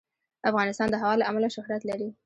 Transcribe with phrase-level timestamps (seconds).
[0.49, 2.09] افغانستان د هوا له امله شهرت لري.